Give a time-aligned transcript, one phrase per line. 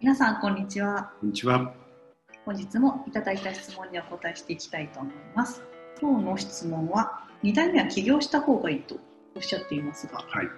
[0.00, 1.72] 皆さんこんにちはこんにちは。
[2.46, 5.62] 本日もいただいた質問にお答えしていきたいと思います
[6.00, 8.96] 今日の質問は2代目は起業した方がいいと
[9.36, 10.48] おっしゃっていますがはい。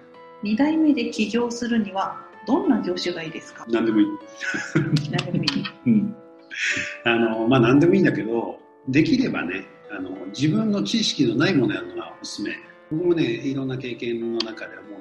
[0.47, 2.17] 2代目で起業するには
[2.47, 3.65] どんな業種がいいですか？
[3.69, 4.07] 何でもいい。
[5.11, 6.15] 何でもいい うん。
[7.05, 12.51] あの、まあ、何でもいいんだけど、できればね、あの、自分の知識のないものやるのがおすすめ。
[12.91, 14.92] 僕もね、いろんな経験の中で思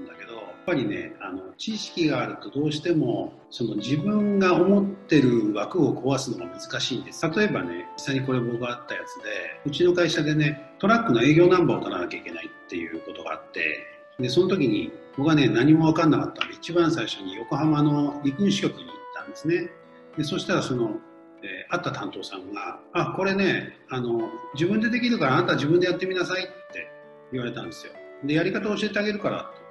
[0.64, 7.28] ぱりね、あの、知識があるとどうしても、その自分が思ってる枠を壊すのが難しいんです。
[7.30, 9.30] 例えばね、実際にこれ僕があったやつで、
[9.66, 13.86] うちの会社でね、トラックの営業ナンバーを取らなきゃいけないっていうことがあって、
[14.18, 19.70] で、その時に僕はね、何も分かんなかったんで、一番最初に横浜の陸運支局に行ったんですね。
[20.16, 20.98] で、そしたらその、
[21.42, 26.88] えー会った担当さんが、あ、これね、あの、自分でできるからあなた自分でやってみなさいって
[27.32, 27.92] 言われたんですよ。
[28.24, 29.61] で、やり方を教えてあげるからって、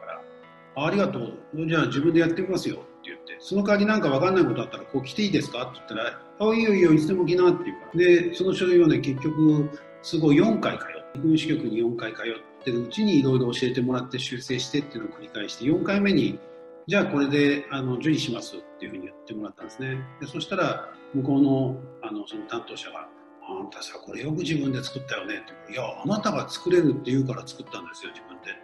[0.76, 1.68] ありがとう。
[1.68, 5.64] じゃあ自分でやってみますよって言って、その代わりなんか分かんないことあったら、こう来ていいですか？
[5.64, 8.00] って言ったら、あ、いいよいいよ、いつでも来なって言うから。
[8.00, 9.70] で、その書類をね、結局、
[10.02, 16.40] すごい4回通って、陸運支局に4回通ってるうちにいろいろ教えてもらって修正してっていうのを繰り返して、4回目に、
[16.88, 19.98] じゃあこれであの受理しますっていうふうに言ってもらったんですね。
[20.20, 23.08] でそしたら、向こうのあのその担当者が、
[23.44, 28.56] あんたさ、これよく自分で作ったよねって、いや、あなたが作れるって言うから作ったんですよ、自分で。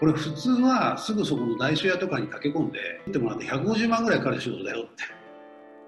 [0.00, 5.04] これ普通はすぐそこの代書屋とかに駆け込んで、作ってもらって150万ぐらいかかる仕事だよって。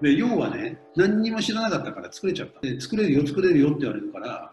[0.03, 2.61] で、要はね、何にも知らなかったから作れちゃった。
[2.61, 4.53] で、作れるよ、作れるよって言われるから、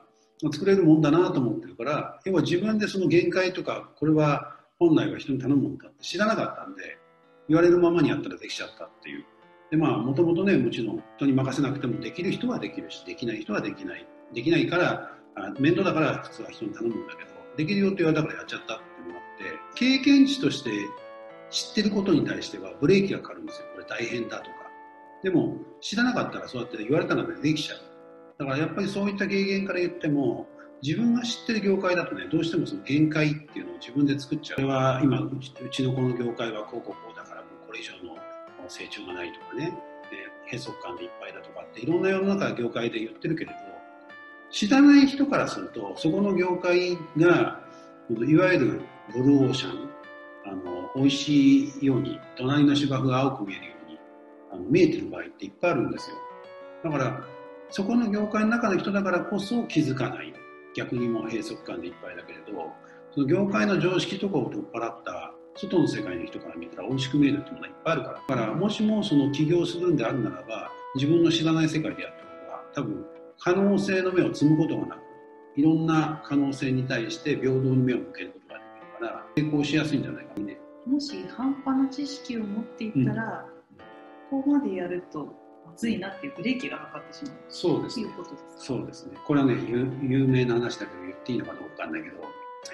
[0.52, 6.98] 作れるもんだなと思ってるから、要は自分でその限界とか、これは本来は人に頼むもんだって知らなかったんで、
[7.48, 9.26] 言われるままにやったらできちゃったっていう。
[9.70, 14.08] で、まあ、もともとね、もちろん人に任せなくてもできる人はできるし、できない人はできない。
[14.34, 15.12] できないから、
[15.60, 18.82] 面倒だから普通は人に頼むんだけど、できるよって言われたからやっちゃった
[19.76, 20.72] 経験値として
[21.50, 23.68] 知ってることに対してはブレーキがかかるんですよ。
[23.74, 24.52] これ大変だとか。
[25.24, 27.80] でも、知らなかったらそうやって言われたら、できちゃう。
[28.40, 30.48] だからやっぱりそういった経験から言っても、
[30.82, 34.58] 自分が知ってる業界だとね、どうしてもその限界っていうのを自分で作っちゃう。
[34.58, 35.30] これは今う
[35.72, 38.18] ち、のこの業界はこうこうこうだから、もうこれ以上の
[38.68, 39.74] 成長がないとかね、
[40.52, 43.58] 閉塞感でいっぱいだとかって、いろんな世の中業界で言ってるけれど、
[44.52, 47.62] 知らない人からすると、そこの業界が、
[48.10, 48.82] いわゆる
[49.12, 49.90] ブルーオーシャン、
[50.46, 54.00] あの、美味しいように、隣の芝生が青く見えるように、
[54.52, 56.16] あの見えてる場合っていっぱいあるんですよ。
[56.84, 57.22] だから、
[57.70, 60.34] そこの業界の中の人だからこそ気づかない。
[60.76, 62.72] 逆にもう閉塞感でいっぱいだけれど、
[63.12, 68.14] その業界の常識とかを取っ払った外の世界の人から見たら美味しく見えるっていうのがいっぱいあるから。
[68.28, 72.14] だから、もしもその起業するんであるならば、自分の知らない世界でやっ
[72.74, 73.06] た方が、多分、
[73.40, 75.00] 可能性の目を摘むことがなく、
[75.56, 78.43] いろんな可能性に対して平等に目を向けること
[79.08, 80.60] ができるから、成功しやすいんじゃないかなね。
[80.86, 83.46] もし半端な知識を持っていったら、
[84.30, 85.26] ここまでやると
[85.66, 88.16] まずいなっていうブレーキがかかってしまうそうですねという。
[88.18, 89.18] ことですそうですね。
[89.26, 92.16] これはね、有有名な話だけど言っていいのかどうかわかんないけど、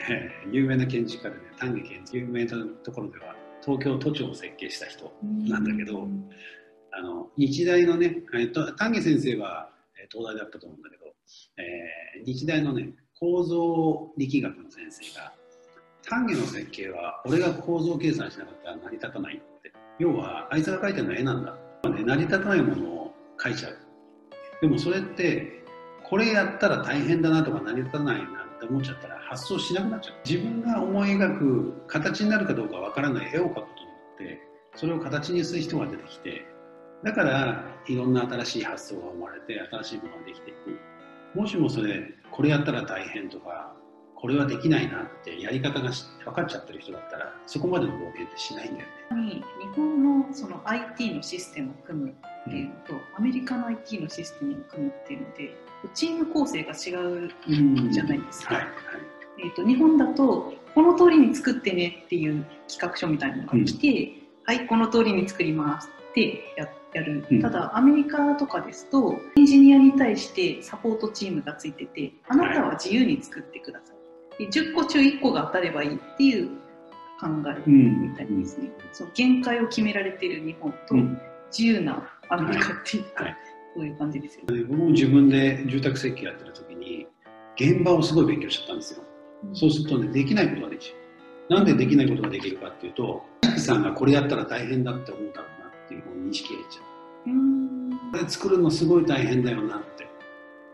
[0.09, 6.29] えー有名な建築家でね、丹下健有名なところでは、東京都庁を設計した人、なんだけどうん
[6.91, 9.69] あの日大のね、えっと丹下先生は
[10.01, 11.05] えー東大だったと思うんだけど、
[11.57, 15.33] えー日大のね、構造力学の先生が、
[16.09, 19.71] 丹下の設計は俺が構造計算しなかったら成り立たないって。
[19.99, 21.53] 要は、あいつが描いてるのは絵なんだ。
[21.89, 23.77] ね、成り立たないものを描いちゃう。
[24.61, 25.63] でもそれって、
[26.03, 30.15] これやったら大変だなとか成り立たないなって思っちゃったら発想しなくなっちゃう。
[30.25, 34.41] 自分が思い描く形になるかどうかわからない絵を描くことによって、
[34.75, 36.45] それを形にする人が出てきて、
[37.03, 41.37] だからいろんな新しい発想が生まれて、新しいものができていく。
[41.37, 43.73] もしもそれ、これやったら大変とか、
[44.21, 49.21] これはできないなってやり方がし分かっちゃってる人だったら、そこまでの冒険ってしないんだよね。
[49.21, 49.43] に日
[49.75, 55.55] 本のその IT のシステムを組むっていうのと、アメリカの IT のシステムを組むっていうので
[55.93, 58.73] チーム構成が違ううんじゃないですか、はい、はい。
[59.39, 64.13] えー、と日本だとこの通りに作ってねっていう企画書みたいなのが来て、
[64.45, 67.41] はいこの通りに作りますってややる、うん。
[67.41, 73.98] ただアメリカとかですとエンジニアに対してサポートチームがついててあなたは自由に作ってください、で
[74.47, 76.47] 10個中1個が当たればいいっていう
[77.19, 81.19] 考えうんみたいですね、その限界を決められている日本と、うん
[81.51, 83.37] 自由なアメリカっていうか、はい
[83.75, 84.63] そういう感じですよね。
[84.63, 87.07] 僕も自分で住宅設計やってる時に、
[87.55, 89.03] 現場をすごい勉強しちゃったんですよ。
[89.53, 90.95] そうするとね、できないことができちゃ
[91.49, 91.53] う。
[91.53, 93.23] なんでできないことができるかっていうと、
[93.57, 97.29] さんがこれやったら大変だって思うだろうなっていう認識がいっちゃう。
[97.29, 100.07] うーんこれ作るのすごい大変だよなって。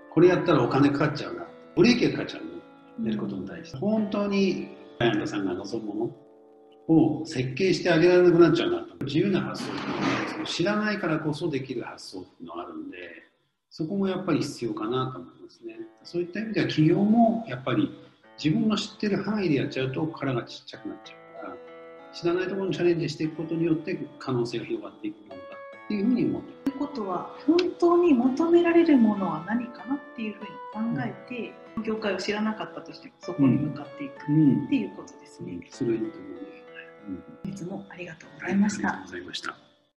[0.09, 1.45] これやったらお金かかっちゃうな。
[1.75, 2.54] ブレーキがかかっちゃうの。
[3.03, 3.77] やることに対して。
[3.77, 4.69] 本当に、
[4.99, 6.15] バイアントさんが望むもの、
[6.87, 9.05] を設計してあげられなくなっちゃうなと。
[9.05, 12.97] 自由な発想っていうのは、その知らないからこそできる発想っていうのがあるんで
[13.69, 15.75] そこもやっぱり必要かなと思いますね。
[16.03, 17.91] そういった意味では企業もやっぱり
[18.41, 21.55] 自分の知ってる範囲でやっちゃうと殻がちっちゃくなっちゃうから
[22.13, 25.37] 知らないところにチャレンジしていくことによって可能性が広がっていくものだ
[25.85, 31.53] っていうふうに思ってということは本当に求められるものは何かなっていうふうに考えて、
[31.85, 34.65] 業界を知らなかったとしてもそこに向かっていくうん。
[34.65, 35.59] っていうことですね。
[35.69, 36.11] それいいと思
[37.45, 38.89] ういつもありがとうございました。
[38.89, 39.64] ありがとうございました